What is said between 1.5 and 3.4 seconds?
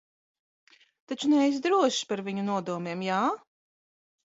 drošs par viņu nodomiem, jā?